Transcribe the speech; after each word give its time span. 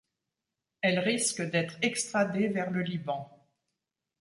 Elle 0.81 0.97
risque 0.97 1.43
d’être 1.43 1.77
extradée 1.83 2.47
vers 2.47 2.71
le 2.71 2.81
Liban. 2.81 3.29